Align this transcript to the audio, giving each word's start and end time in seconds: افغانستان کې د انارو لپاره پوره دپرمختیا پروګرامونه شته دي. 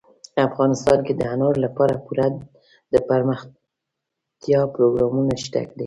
افغانستان 0.49 0.97
کې 1.05 1.13
د 1.15 1.21
انارو 1.33 1.63
لپاره 1.65 1.93
پوره 2.05 2.27
دپرمختیا 2.93 4.61
پروګرامونه 4.75 5.33
شته 5.43 5.61
دي. 5.69 5.79